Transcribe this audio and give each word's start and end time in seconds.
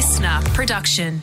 listener 0.00 0.40
production. 0.54 1.20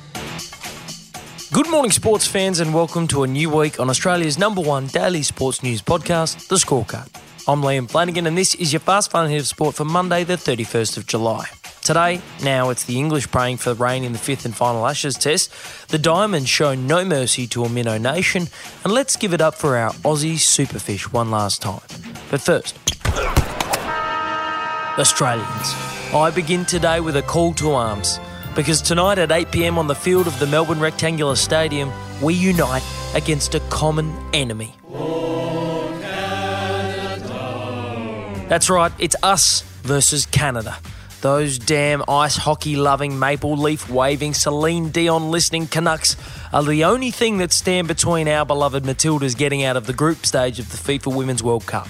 Good 1.52 1.68
morning, 1.68 1.90
sports 1.90 2.28
fans, 2.28 2.60
and 2.60 2.76
welcome 2.76 3.08
to 3.08 3.24
a 3.24 3.28
new 3.28 3.50
week 3.50 3.80
on 3.80 3.90
Australia's 3.90 4.38
number 4.38 4.62
one 4.62 4.86
daily 4.86 5.24
sports 5.24 5.64
news 5.64 5.82
podcast, 5.82 6.48
The 6.48 6.58
Scorecard. 6.58 7.10
I'm 7.48 7.64
Liam 7.64 7.90
Flanagan, 7.90 8.28
and 8.28 8.38
this 8.38 8.54
is 8.54 8.72
your 8.72 8.80
fast 8.80 9.10
fun 9.10 9.32
hit 9.32 9.42
of 9.42 9.48
sport 9.48 9.74
for 9.74 9.84
Monday, 9.84 10.24
the 10.24 10.36
31st 10.36 10.98
of 10.98 11.08
July. 11.08 11.48
Today, 11.82 12.22
now 12.44 12.70
it's 12.70 12.84
the 12.84 13.00
English 13.00 13.32
praying 13.32 13.58
for 13.58 13.74
rain 13.74 14.04
in 14.04 14.12
the 14.12 14.20
fifth 14.20 14.46
and 14.46 14.56
final 14.56 14.86
Ashes 14.86 15.16
test. 15.16 15.52
The 15.88 15.98
Diamonds 15.98 16.48
show 16.48 16.76
no 16.76 17.04
mercy 17.04 17.48
to 17.48 17.64
a 17.64 17.70
minnow 17.70 17.98
nation, 17.98 18.48
and 18.84 18.94
let's 18.94 19.16
give 19.16 19.34
it 19.34 19.42
up 19.42 19.56
for 19.56 19.76
our 19.76 19.90
Aussie 20.04 20.36
superfish 20.36 21.12
one 21.12 21.32
last 21.32 21.64
time. 21.64 21.82
But 22.30 22.42
first, 22.42 22.78
Australians. 25.00 25.74
I 26.14 26.32
begin 26.34 26.64
today 26.64 27.00
with 27.00 27.18
a 27.18 27.24
call 27.24 27.56
to 27.56 27.72
arms 27.72 28.20
because 28.58 28.82
tonight 28.82 29.20
at 29.20 29.32
8 29.32 29.52
pm 29.52 29.78
on 29.78 29.86
the 29.86 29.94
field 29.94 30.26
of 30.26 30.38
the 30.40 30.48
Melbourne 30.48 30.80
Rectangular 30.80 31.36
Stadium, 31.36 31.92
we 32.24 32.34
unite 32.34 32.82
against 33.14 33.54
a 33.54 33.60
common 33.70 34.12
enemy. 34.34 34.76
That's 38.50 38.68
right, 38.68 38.92
it's 38.98 39.16
us 39.22 39.62
versus 39.84 40.26
Canada. 40.26 40.76
Those 41.22 41.60
damn 41.60 42.04
ice 42.08 42.36
hockey 42.36 42.76
loving, 42.76 43.20
maple 43.20 43.56
leaf 43.56 43.92
waving, 43.92 44.34
Celine 44.34 44.90
Dion 44.90 45.30
listening 45.30 45.68
Canucks 45.68 46.16
are 46.52 46.64
the 46.64 46.84
only 46.84 47.12
thing 47.12 47.38
that 47.38 47.52
stand 47.52 47.88
between 47.88 48.28
our 48.28 48.44
beloved 48.44 48.84
Matildas 48.86 49.38
getting 49.38 49.64
out 49.64 49.78
of 49.78 49.86
the 49.86 49.94
group 49.94 50.26
stage 50.26 50.58
of 50.58 50.72
the 50.72 50.78
FIFA 50.78 51.16
Women's 51.16 51.44
World 51.44 51.68
Cup. 51.68 51.88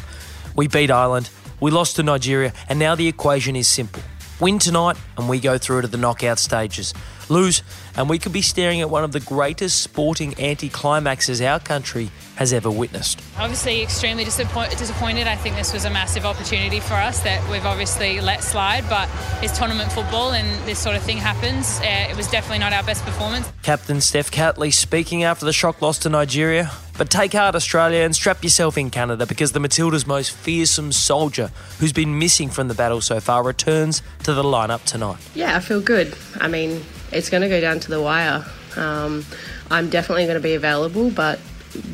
We 0.53 0.67
beat 0.67 0.91
Ireland, 0.91 1.29
we 1.61 1.71
lost 1.71 1.95
to 1.95 2.03
Nigeria, 2.03 2.51
and 2.67 2.77
now 2.77 2.93
the 2.93 3.07
equation 3.07 3.55
is 3.55 3.69
simple. 3.69 4.03
Win 4.39 4.59
tonight, 4.59 4.97
and 5.17 5.27
we 5.27 5.39
go 5.39 5.57
through 5.57 5.81
to 5.81 5.87
the 5.87 5.97
knockout 5.97 6.37
stages. 6.37 6.93
Lose, 7.27 7.63
and 7.97 8.09
we 8.09 8.19
could 8.19 8.31
be 8.31 8.41
staring 8.41 8.79
at 8.81 8.89
one 8.89 9.03
of 9.03 9.11
the 9.11 9.19
greatest 9.19 9.81
sporting 9.81 10.33
anticlimaxes 10.33 11.45
our 11.45 11.59
country 11.59 12.09
has 12.35 12.53
ever 12.53 12.69
witnessed. 12.69 13.21
Obviously, 13.39 13.81
extremely 13.81 14.23
disappoint- 14.23 14.77
disappointed. 14.77 15.27
I 15.27 15.35
think 15.35 15.55
this 15.55 15.73
was 15.73 15.85
a 15.85 15.89
massive 15.89 16.25
opportunity 16.25 16.79
for 16.79 16.93
us 16.93 17.21
that 17.21 17.47
we've 17.49 17.65
obviously 17.65 18.21
let 18.21 18.43
slide, 18.43 18.85
but 18.87 19.09
it's 19.41 19.57
tournament 19.57 19.91
football 19.91 20.31
and 20.31 20.47
this 20.67 20.77
sort 20.77 20.95
of 20.95 21.01
thing 21.01 21.17
happens. 21.17 21.79
Uh, 21.79 22.07
it 22.09 22.15
was 22.15 22.29
definitely 22.29 22.59
not 22.59 22.73
our 22.73 22.83
best 22.83 23.03
performance. 23.03 23.51
Captain 23.63 23.99
Steph 23.99 24.29
Catley 24.29 24.71
speaking 24.71 25.23
after 25.23 25.45
the 25.45 25.53
shock 25.53 25.81
loss 25.81 25.97
to 25.99 26.09
Nigeria. 26.09 26.71
But 26.97 27.11
take 27.11 27.33
heart, 27.33 27.53
Australia, 27.53 28.01
and 28.03 28.15
strap 28.15 28.43
yourself 28.43 28.75
in, 28.75 28.89
Canada, 28.89 29.27
because 29.27 29.51
the 29.51 29.59
Matilda's 29.59 30.07
most 30.07 30.31
fearsome 30.31 30.91
soldier, 30.91 31.51
who's 31.77 31.93
been 31.93 32.17
missing 32.17 32.49
from 32.49 32.69
the 32.69 32.73
battle 32.73 33.01
so 33.01 33.19
far, 33.19 33.43
returns 33.43 34.01
to 34.23 34.33
the 34.33 34.41
lineup 34.41 34.83
tonight. 34.83 35.17
Yeah, 35.35 35.55
I 35.55 35.59
feel 35.59 35.79
good. 35.79 36.15
I 36.41 36.47
mean, 36.47 36.83
it's 37.11 37.29
going 37.29 37.41
to 37.43 37.49
go 37.49 37.61
down 37.61 37.79
to 37.81 37.86
the 37.87 38.01
wire. 38.01 38.45
Um, 38.75 39.25
I'm 39.69 39.89
definitely 39.89 40.25
going 40.25 40.37
to 40.37 40.43
be 40.43 40.53
available, 40.53 41.09
but 41.09 41.39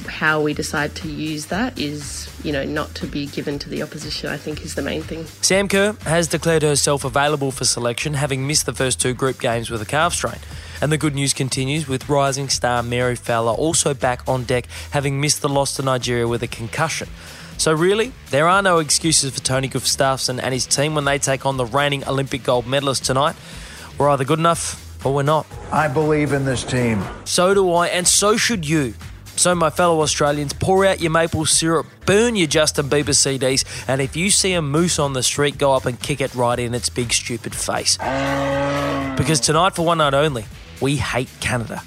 how 0.07 0.41
we 0.41 0.53
decide 0.53 0.95
to 0.95 1.09
use 1.09 1.47
that 1.47 1.77
is, 1.79 2.29
you 2.43 2.51
know, 2.51 2.63
not 2.63 2.93
to 2.95 3.07
be 3.07 3.25
given 3.25 3.59
to 3.59 3.69
the 3.69 3.81
opposition, 3.81 4.29
I 4.29 4.37
think 4.37 4.63
is 4.63 4.75
the 4.75 4.81
main 4.81 5.01
thing. 5.01 5.25
Sam 5.41 5.67
Kerr 5.67 5.93
has 6.05 6.27
declared 6.27 6.61
herself 6.61 7.03
available 7.03 7.51
for 7.51 7.65
selection, 7.65 8.13
having 8.13 8.47
missed 8.47 8.65
the 8.65 8.73
first 8.73 9.01
two 9.01 9.13
group 9.13 9.39
games 9.39 9.69
with 9.69 9.81
a 9.81 9.85
calf 9.85 10.13
strain. 10.13 10.39
And 10.81 10.91
the 10.91 10.97
good 10.97 11.15
news 11.15 11.33
continues 11.33 11.87
with 11.87 12.09
rising 12.09 12.49
star 12.49 12.83
Mary 12.83 13.15
Fowler 13.15 13.53
also 13.53 13.93
back 13.93 14.21
on 14.27 14.43
deck, 14.43 14.67
having 14.91 15.19
missed 15.19 15.41
the 15.41 15.49
loss 15.49 15.75
to 15.77 15.81
Nigeria 15.81 16.27
with 16.27 16.43
a 16.43 16.47
concussion. 16.47 17.09
So, 17.57 17.71
really, 17.71 18.11
there 18.31 18.47
are 18.47 18.61
no 18.61 18.79
excuses 18.79 19.33
for 19.33 19.39
Tony 19.39 19.69
Gustafsson 19.69 20.39
and 20.41 20.53
his 20.53 20.65
team 20.65 20.95
when 20.95 21.05
they 21.05 21.19
take 21.19 21.45
on 21.45 21.57
the 21.57 21.65
reigning 21.65 22.05
Olympic 22.07 22.43
gold 22.43 22.67
medalist 22.67 23.05
tonight. 23.05 23.35
We're 23.97 24.09
either 24.09 24.25
good 24.25 24.39
enough 24.39 24.92
or 25.03 25.13
we're 25.13 25.23
not. 25.23 25.45
I 25.71 25.87
believe 25.87 26.33
in 26.33 26.45
this 26.45 26.63
team. 26.63 27.03
So 27.25 27.53
do 27.53 27.71
I, 27.71 27.87
and 27.87 28.07
so 28.07 28.37
should 28.37 28.67
you. 28.67 28.93
So, 29.35 29.55
my 29.55 29.71
fellow 29.71 30.01
Australians, 30.01 30.53
pour 30.53 30.85
out 30.85 31.01
your 31.01 31.09
maple 31.09 31.45
syrup, 31.45 31.87
burn 32.05 32.35
your 32.35 32.47
Justin 32.47 32.87
Bieber 32.87 33.15
CDs, 33.15 33.65
and 33.87 33.99
if 33.99 34.15
you 34.15 34.29
see 34.29 34.53
a 34.53 34.61
moose 34.61 34.99
on 34.99 35.13
the 35.13 35.23
street, 35.23 35.57
go 35.57 35.73
up 35.73 35.87
and 35.87 35.99
kick 35.99 36.21
it 36.21 36.35
right 36.35 36.59
in 36.59 36.75
its 36.75 36.87
big 36.87 37.11
stupid 37.11 37.55
face. 37.55 37.97
Because 39.17 39.39
tonight, 39.39 39.75
for 39.75 39.83
one 39.85 39.97
night 39.97 40.13
only, 40.13 40.45
we 40.81 40.97
hate 40.97 41.29
Canada. 41.39 41.81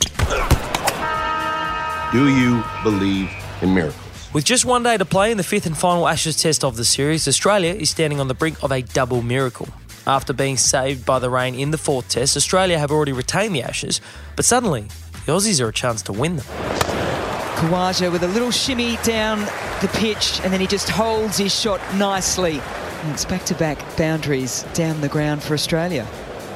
Do 2.13 2.29
you 2.29 2.65
believe 2.83 3.31
in 3.63 3.75
miracles? 3.75 4.03
With 4.33 4.45
just 4.45 4.65
one 4.65 4.83
day 4.83 4.97
to 4.97 5.05
play 5.05 5.31
in 5.31 5.37
the 5.37 5.45
fifth 5.45 5.67
and 5.67 5.77
final 5.77 6.09
Ashes 6.09 6.37
test 6.37 6.65
of 6.65 6.77
the 6.77 6.85
series, 6.85 7.29
Australia 7.29 7.73
is 7.73 7.91
standing 7.91 8.19
on 8.19 8.29
the 8.29 8.35
brink 8.35 8.63
of 8.63 8.73
a 8.73 8.83
double 8.83 9.23
miracle. 9.23 9.69
After 10.07 10.33
being 10.33 10.57
saved 10.57 11.05
by 11.05 11.19
the 11.19 11.29
rain 11.29 11.57
in 11.57 11.73
the 11.73 11.79
fourth 11.79 12.09
test, 12.09 12.37
Australia 12.37 12.79
have 12.79 12.93
already 12.93 13.13
retained 13.13 13.57
the 13.57 13.63
Ashes, 13.65 14.01
but 14.37 14.45
suddenly 14.45 14.83
the 15.25 15.33
Aussies 15.33 15.61
are 15.61 15.69
a 15.69 15.73
chance 15.73 16.01
to 16.03 16.13
win 16.13 16.37
them. 16.37 16.47
Khawaja 17.57 18.13
with 18.13 18.23
a 18.23 18.29
little 18.29 18.53
shimmy 18.53 18.99
down 19.03 19.41
the 19.81 19.91
pitch 19.95 20.41
and 20.45 20.53
then 20.53 20.61
he 20.61 20.69
just 20.69 20.89
holds 20.89 21.39
his 21.39 21.53
shot 21.53 21.81
nicely. 21.97 22.61
And 23.03 23.13
it's 23.13 23.25
back 23.25 23.45
to 23.47 23.55
back 23.57 23.79
boundaries 23.97 24.63
down 24.75 25.01
the 25.01 25.09
ground 25.09 25.43
for 25.43 25.55
Australia. 25.55 26.07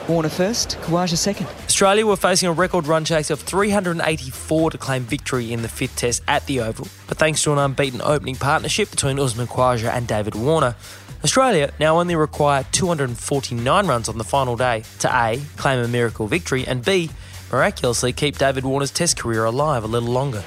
Warner 0.09 0.29
first, 0.29 0.77
Khawaja 0.83 1.17
second. 1.17 1.47
Australia 1.65 2.07
were 2.07 2.17
facing 2.17 2.49
a 2.49 2.53
record 2.53 2.87
run 2.87 3.05
chase 3.05 3.31
of 3.31 3.41
384 3.41 4.71
to 4.71 4.79
claim 4.79 5.03
victory 5.03 5.53
in 5.53 5.63
the 5.63 5.69
fifth 5.69 5.97
test 5.97 6.23
at 6.29 6.47
the 6.47 6.61
Oval, 6.61 6.89
but 7.07 7.17
thanks 7.17 7.43
to 7.45 7.53
an 7.53 7.59
unbeaten 7.59 8.01
opening 8.03 8.37
partnership 8.37 8.91
between 8.91 9.19
Usman 9.19 9.47
Khawaja 9.47 9.89
and 9.93 10.07
David 10.07 10.35
Warner, 10.35 10.75
Australia 11.23 11.71
now 11.79 12.01
only 12.01 12.17
require 12.17 12.65
249 12.73 13.87
runs 13.87 14.09
on 14.09 14.17
the 14.17 14.25
final 14.25 14.57
day 14.57 14.85
to 15.01 15.15
A, 15.15 15.41
claim 15.57 15.85
a 15.85 15.89
miracle 15.89 16.27
victory, 16.27 16.67
and 16.67 16.83
B, 16.83 17.11
miraculously 17.53 18.13
keep 18.13 18.39
David 18.39 18.65
Warner's 18.65 18.91
test 18.91 19.19
career 19.19 19.45
alive 19.45 19.85
a 19.85 19.87
little 19.87 20.09
longer. 20.09 20.43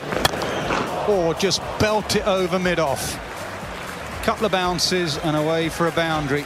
Or 1.08 1.36
just 1.36 1.62
belt 1.80 2.16
it 2.16 2.26
over 2.26 2.58
mid 2.58 2.80
off. 2.80 3.20
Couple 4.24 4.48
of 4.48 4.52
bounces 4.52 5.18
and 5.20 5.36
away 5.36 5.70
for 5.70 5.88
a 5.88 5.92
boundary. 5.92 6.46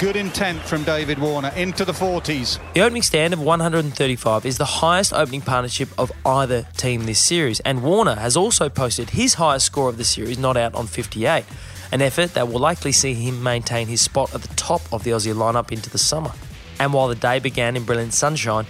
Good 0.00 0.16
intent 0.16 0.60
from 0.62 0.82
David 0.82 1.20
Warner 1.20 1.52
into 1.54 1.84
the 1.84 1.92
40s. 1.92 2.58
The 2.72 2.80
opening 2.80 3.02
stand 3.02 3.32
of 3.32 3.40
135 3.40 4.44
is 4.44 4.58
the 4.58 4.64
highest 4.64 5.12
opening 5.12 5.42
partnership 5.42 5.88
of 5.96 6.10
either 6.26 6.66
team 6.76 7.04
this 7.04 7.20
series, 7.20 7.60
and 7.60 7.84
Warner 7.84 8.16
has 8.16 8.36
also 8.36 8.68
posted 8.68 9.10
his 9.10 9.34
highest 9.34 9.66
score 9.66 9.88
of 9.88 9.98
the 9.98 10.04
series, 10.04 10.38
not 10.38 10.56
out 10.56 10.74
on 10.74 10.88
58, 10.88 11.44
an 11.92 12.02
effort 12.02 12.34
that 12.34 12.48
will 12.48 12.58
likely 12.58 12.90
see 12.90 13.14
him 13.14 13.42
maintain 13.42 13.86
his 13.86 14.00
spot 14.00 14.34
at 14.34 14.42
the 14.42 14.54
top 14.56 14.80
of 14.92 15.04
the 15.04 15.12
Aussie 15.12 15.34
lineup 15.34 15.70
into 15.70 15.88
the 15.90 15.98
summer. 15.98 16.32
And 16.80 16.92
while 16.92 17.06
the 17.06 17.14
day 17.14 17.38
began 17.38 17.76
in 17.76 17.84
brilliant 17.84 18.14
sunshine, 18.14 18.66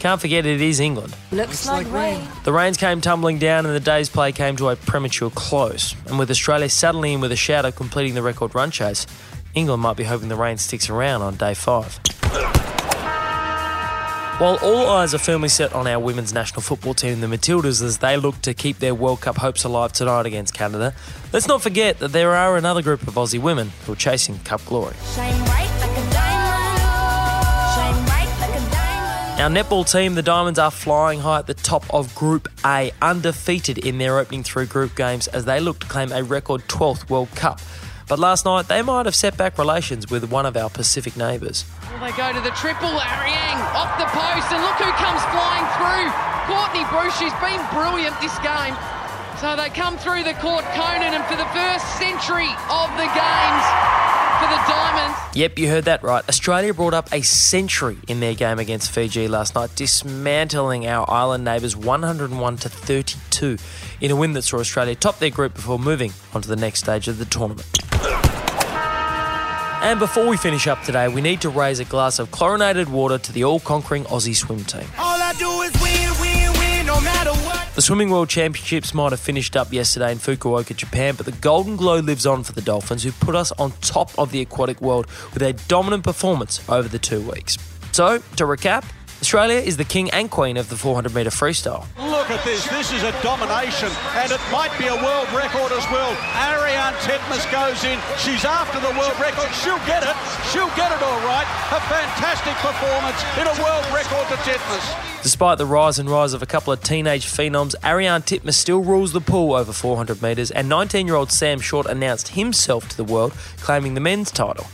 can't 0.00 0.20
forget 0.20 0.44
it 0.44 0.60
is 0.60 0.80
England. 0.80 1.16
Looks 1.32 1.66
like 1.66 1.90
rain. 1.90 2.20
The 2.42 2.52
rains 2.52 2.76
came 2.76 3.00
tumbling 3.00 3.38
down 3.38 3.64
and 3.64 3.74
the 3.74 3.80
day's 3.80 4.10
play 4.10 4.32
came 4.32 4.56
to 4.56 4.68
a 4.68 4.76
premature 4.76 5.30
close. 5.30 5.94
And 6.06 6.18
with 6.18 6.30
Australia 6.30 6.68
settling 6.68 7.14
in 7.14 7.20
with 7.20 7.32
a 7.32 7.36
shout 7.36 7.64
of 7.64 7.74
completing 7.74 8.14
the 8.14 8.22
record 8.22 8.54
run 8.54 8.70
chase, 8.70 9.06
England 9.54 9.80
might 9.80 9.96
be 9.96 10.04
hoping 10.04 10.28
the 10.28 10.36
rain 10.36 10.58
sticks 10.58 10.90
around 10.90 11.22
on 11.22 11.36
day 11.36 11.54
five. 11.54 12.00
While 14.38 14.58
all 14.62 14.88
eyes 14.88 15.14
are 15.14 15.18
firmly 15.18 15.48
set 15.48 15.72
on 15.74 15.86
our 15.86 16.00
women's 16.00 16.32
national 16.32 16.62
football 16.62 16.92
team, 16.92 17.20
the 17.20 17.28
Matildas, 17.28 17.80
as 17.80 17.98
they 17.98 18.16
look 18.16 18.42
to 18.42 18.52
keep 18.52 18.80
their 18.80 18.92
World 18.92 19.20
Cup 19.20 19.36
hopes 19.36 19.62
alive 19.62 19.92
tonight 19.92 20.26
against 20.26 20.52
Canada, 20.52 20.92
let's 21.32 21.46
not 21.46 21.62
forget 21.62 22.00
that 22.00 22.08
there 22.08 22.34
are 22.34 22.56
another 22.56 22.82
group 22.82 23.06
of 23.06 23.14
Aussie 23.14 23.40
women 23.40 23.70
who 23.86 23.92
are 23.92 23.96
chasing 23.96 24.40
Cup 24.40 24.64
glory. 24.66 24.92
Shine 25.14 25.38
bright 25.44 25.70
like 25.78 25.92
a 25.92 26.10
diamond. 26.10 26.80
Shine 27.76 28.04
bright 28.06 28.36
like 28.40 28.60
a 28.60 28.70
diamond. 28.72 29.40
Our 29.40 29.50
netball 29.50 29.88
team, 29.88 30.16
the 30.16 30.22
Diamonds, 30.22 30.58
are 30.58 30.72
flying 30.72 31.20
high 31.20 31.38
at 31.38 31.46
the 31.46 31.54
top 31.54 31.84
of 31.94 32.12
Group 32.16 32.48
A, 32.66 32.90
undefeated 33.00 33.78
in 33.78 33.98
their 33.98 34.18
opening 34.18 34.42
three 34.42 34.66
group 34.66 34.96
games 34.96 35.28
as 35.28 35.44
they 35.44 35.60
look 35.60 35.78
to 35.78 35.86
claim 35.86 36.10
a 36.10 36.24
record 36.24 36.62
12th 36.62 37.08
World 37.08 37.30
Cup. 37.36 37.60
But 38.06 38.18
last 38.18 38.44
night, 38.44 38.68
they 38.68 38.82
might 38.82 39.06
have 39.06 39.14
set 39.14 39.36
back 39.36 39.56
relations 39.56 40.10
with 40.10 40.30
one 40.30 40.44
of 40.44 40.56
our 40.56 40.68
Pacific 40.68 41.16
neighbours. 41.16 41.64
Well, 41.90 42.04
they 42.04 42.16
go 42.16 42.32
to 42.32 42.40
the 42.40 42.52
triple. 42.52 42.90
Ariang 42.90 43.60
off 43.72 43.96
the 43.98 44.04
post, 44.12 44.52
and 44.52 44.60
look 44.60 44.76
who 44.76 44.92
comes 45.00 45.22
flying 45.32 45.64
through. 45.80 46.12
Courtney 46.44 46.84
Bruce, 46.92 47.16
she's 47.16 47.32
been 47.40 47.60
brilliant 47.72 48.20
this 48.20 48.36
game. 48.40 48.76
So 49.40 49.56
they 49.56 49.68
come 49.70 49.96
through 49.98 50.24
the 50.24 50.34
court, 50.34 50.64
Koenen, 50.76 51.16
and 51.16 51.24
for 51.24 51.36
the 51.36 51.48
first 51.56 51.98
century 51.98 52.48
of 52.68 52.88
the 52.96 53.08
games 53.08 53.64
for 54.38 54.48
the 54.48 54.60
Diamonds. 54.68 55.18
Yep, 55.36 55.58
you 55.58 55.68
heard 55.68 55.84
that 55.84 56.02
right. 56.02 56.26
Australia 56.28 56.74
brought 56.74 56.94
up 56.94 57.12
a 57.12 57.22
century 57.22 57.98
in 58.08 58.20
their 58.20 58.34
game 58.34 58.58
against 58.58 58.90
Fiji 58.90 59.28
last 59.28 59.54
night, 59.54 59.74
dismantling 59.74 60.86
our 60.86 61.10
island 61.10 61.44
neighbours 61.44 61.76
101 61.76 62.56
to 62.58 62.68
32 62.68 63.56
in 64.00 64.10
a 64.10 64.16
win 64.16 64.32
that 64.34 64.42
saw 64.42 64.58
Australia 64.58 64.94
top 64.94 65.18
their 65.18 65.30
group 65.30 65.54
before 65.54 65.78
moving 65.78 66.12
on 66.32 66.42
to 66.42 66.48
the 66.48 66.56
next 66.56 66.80
stage 66.80 67.08
of 67.08 67.18
the 67.18 67.24
tournament. 67.24 67.93
And 69.84 70.00
before 70.00 70.26
we 70.26 70.38
finish 70.38 70.66
up 70.66 70.82
today, 70.82 71.08
we 71.08 71.20
need 71.20 71.42
to 71.42 71.50
raise 71.50 71.78
a 71.78 71.84
glass 71.84 72.18
of 72.18 72.30
chlorinated 72.30 72.88
water 72.88 73.18
to 73.18 73.32
the 73.32 73.44
all 73.44 73.60
conquering 73.60 74.04
Aussie 74.04 74.34
swim 74.34 74.64
team. 74.64 74.86
All 74.96 75.20
I 75.20 75.34
do 75.34 75.60
is 75.60 75.74
win, 75.74 76.10
win, 76.18 76.58
win, 76.58 76.86
no 76.86 76.98
matter 77.02 77.32
what. 77.44 77.68
The 77.74 77.82
Swimming 77.82 78.08
World 78.08 78.30
Championships 78.30 78.94
might 78.94 79.12
have 79.12 79.20
finished 79.20 79.56
up 79.58 79.74
yesterday 79.74 80.10
in 80.10 80.16
Fukuoka, 80.16 80.74
Japan, 80.74 81.16
but 81.16 81.26
the 81.26 81.32
golden 81.32 81.76
glow 81.76 81.98
lives 81.98 82.24
on 82.24 82.44
for 82.44 82.52
the 82.52 82.62
Dolphins, 82.62 83.02
who 83.02 83.12
put 83.12 83.34
us 83.36 83.52
on 83.52 83.72
top 83.82 84.10
of 84.18 84.32
the 84.32 84.40
aquatic 84.40 84.80
world 84.80 85.06
with 85.34 85.42
a 85.42 85.52
dominant 85.68 86.02
performance 86.02 86.66
over 86.70 86.88
the 86.88 86.98
two 86.98 87.20
weeks. 87.30 87.58
So, 87.92 88.20
to 88.36 88.44
recap, 88.44 88.84
Australia 89.24 89.56
is 89.56 89.78
the 89.78 89.88
king 89.88 90.10
and 90.10 90.30
queen 90.30 90.58
of 90.58 90.68
the 90.68 90.76
400 90.76 91.14
metre 91.14 91.30
freestyle. 91.30 91.88
Look 91.96 92.28
at 92.28 92.44
this. 92.44 92.68
This 92.68 92.92
is 92.92 93.02
a 93.04 93.10
domination, 93.22 93.88
and 94.20 94.30
it 94.30 94.40
might 94.52 94.68
be 94.76 94.84
a 94.84 94.94
world 95.00 95.32
record 95.32 95.72
as 95.72 95.86
well. 95.88 96.12
Ariarne 96.36 96.92
Titmus 97.00 97.50
goes 97.50 97.82
in. 97.84 97.98
She's 98.18 98.44
after 98.44 98.78
the 98.80 98.92
world 99.00 99.18
record. 99.18 99.48
She'll 99.64 99.80
get 99.88 100.02
it. 100.04 100.12
She'll 100.52 100.68
get 100.76 100.92
it 100.92 101.00
all 101.00 101.20
right. 101.24 101.48
A 101.72 101.80
fantastic 101.88 102.52
performance 102.60 103.16
in 103.40 103.48
a 103.48 103.56
world 103.64 103.86
record 103.96 104.28
to 104.28 104.36
Titmus. 104.44 105.22
Despite 105.22 105.56
the 105.56 105.64
rise 105.64 105.98
and 105.98 106.10
rise 106.10 106.34
of 106.34 106.42
a 106.42 106.46
couple 106.46 106.74
of 106.74 106.82
teenage 106.82 107.24
phenoms, 107.24 107.74
Ariarne 107.82 108.24
Titmus 108.26 108.56
still 108.56 108.82
rules 108.82 109.14
the 109.14 109.22
pool 109.22 109.54
over 109.54 109.72
400 109.72 110.20
metres, 110.20 110.50
and 110.50 110.68
19 110.68 111.06
year 111.06 111.16
old 111.16 111.32
Sam 111.32 111.60
Short 111.60 111.86
announced 111.86 112.28
himself 112.28 112.90
to 112.90 112.96
the 112.98 113.04
world, 113.04 113.32
claiming 113.62 113.94
the 113.94 114.02
men's 114.02 114.30
title. 114.30 114.66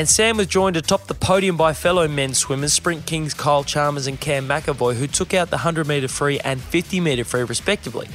And 0.00 0.08
Sam 0.08 0.38
was 0.38 0.46
joined 0.46 0.78
atop 0.78 1.08
the 1.08 1.14
podium 1.14 1.58
by 1.58 1.74
fellow 1.74 2.08
men's 2.08 2.38
swimmers, 2.38 2.72
Sprint 2.72 3.04
Kings 3.04 3.34
Kyle 3.34 3.64
Chalmers 3.64 4.06
and 4.06 4.18
Cam 4.18 4.48
McEvoy, 4.48 4.94
who 4.94 5.06
took 5.06 5.34
out 5.34 5.50
the 5.50 5.56
100 5.56 5.86
metre 5.86 6.08
free 6.08 6.40
and 6.40 6.58
50 6.58 7.00
metre 7.00 7.22
free 7.22 7.42
respectively. 7.42 8.08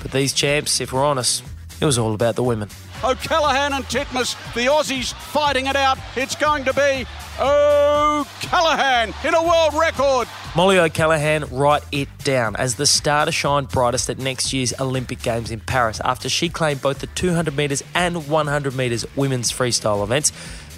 But 0.00 0.12
these 0.12 0.32
champs, 0.32 0.80
if 0.80 0.94
we're 0.94 1.04
honest, 1.04 1.44
it 1.78 1.84
was 1.84 1.98
all 1.98 2.14
about 2.14 2.36
the 2.36 2.42
women. 2.42 2.70
O'Callaghan 3.04 3.74
and 3.74 3.84
Titmus, 3.84 4.34
the 4.54 4.62
Aussies 4.62 5.12
fighting 5.12 5.66
it 5.66 5.76
out. 5.76 5.98
It's 6.16 6.34
going 6.34 6.64
to 6.64 6.72
be 6.72 7.06
O'Callaghan 7.38 9.12
in 9.22 9.34
a 9.34 9.42
world 9.42 9.74
record. 9.74 10.28
Mollie 10.54 10.78
O'Callaghan, 10.78 11.44
write 11.50 11.82
it 11.92 12.08
down 12.24 12.56
as 12.56 12.76
the 12.76 12.86
star 12.86 13.26
to 13.26 13.32
shine 13.32 13.66
brightest 13.66 14.08
at 14.08 14.16
next 14.16 14.54
year's 14.54 14.72
Olympic 14.80 15.20
Games 15.20 15.50
in 15.50 15.60
Paris 15.60 16.00
after 16.02 16.30
she 16.30 16.48
claimed 16.48 16.80
both 16.80 17.00
the 17.00 17.08
200 17.08 17.54
metres 17.54 17.84
and 17.94 18.26
100 18.26 18.74
metres 18.74 19.04
women's 19.14 19.52
freestyle 19.52 20.02
events. 20.02 20.32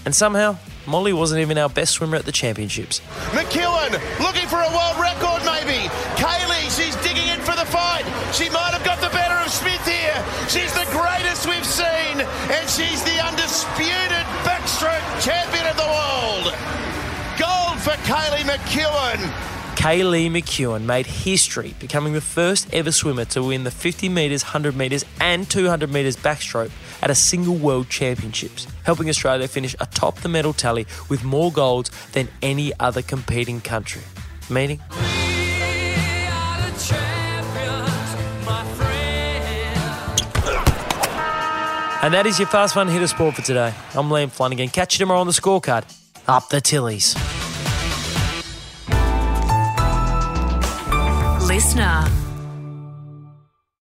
And 0.09 0.15
somehow, 0.15 0.57
Mollie 0.87 1.13
wasn't 1.13 1.43
even 1.43 1.59
our 1.59 1.69
best 1.69 1.93
swimmer 1.93 2.17
at 2.17 2.25
the 2.25 2.33
championships. 2.33 3.01
McKeown 3.37 3.93
looking 4.25 4.49
for 4.49 4.57
a 4.57 4.71
world 4.73 4.97
record, 4.97 5.45
maybe. 5.45 5.85
Kaylee, 6.17 6.65
she's 6.73 6.97
digging 7.05 7.29
in 7.29 7.39
for 7.41 7.53
the 7.53 7.69
fight. 7.69 8.09
She 8.33 8.49
might 8.49 8.73
have 8.73 8.83
got 8.85 9.03
the 9.03 9.11
better 9.11 9.35
of 9.35 9.53
Smith 9.53 9.85
here. 9.85 10.17
She's 10.49 10.73
the 10.73 10.89
greatest 10.97 11.45
we've 11.45 11.63
seen, 11.63 12.25
and 12.25 12.65
she's 12.71 13.05
the 13.05 13.21
undisputed 13.21 14.25
backstroke 14.49 15.05
champion 15.21 15.67
of 15.67 15.77
the 15.77 15.85
world. 15.85 16.57
Gold 17.37 17.77
for 17.85 17.93
Kaylee 18.09 18.49
McKeown. 18.49 19.19
Kaylee 19.77 20.31
McKeown 20.31 20.85
made 20.85 21.05
history, 21.05 21.75
becoming 21.79 22.15
the 22.15 22.23
first 22.23 22.73
ever 22.73 22.93
swimmer 22.93 23.27
to 23.27 23.43
win 23.43 23.65
the 23.65 23.71
50 23.71 24.09
metres, 24.09 24.43
100 24.43 24.75
metres, 24.75 25.05
and 25.21 25.51
200 25.51 25.93
metres 25.93 26.17
backstroke 26.17 26.71
at 27.03 27.11
a 27.11 27.15
single 27.15 27.55
World 27.55 27.89
Championships, 27.89 28.67
helping 28.85 29.09
Australia 29.09 29.49
finish 29.49 29.75
atop 29.81 30.17
the 30.21 30.29
medal 30.29 30.53
tally 30.53 30.87
with 31.09 31.25
more 31.25 31.53
golds 31.53 31.91
than 32.13 32.29
any 32.43 32.73
other 32.81 33.03
competing 33.03 33.61
country. 33.61 34.03
Meaning? 34.51 34.81
And 42.01 42.15
that 42.15 42.27
is 42.27 42.39
your 42.39 42.47
Fast 42.47 42.75
Fun 42.75 42.87
Hit 42.87 43.03
of 43.03 43.11
Sport 43.11 43.35
for 43.35 43.43
today. 43.43 43.75
I'm 43.93 44.09
Liam 44.09 44.31
Flanagan. 44.31 44.69
Catch 44.69 44.95
you 44.95 44.99
tomorrow 45.03 45.21
on 45.21 45.27
the 45.27 45.33
scorecard. 45.33 45.85
Up 46.29 46.49
the 46.49 46.61
Tillies. 46.61 47.17
Listener. 51.49 52.28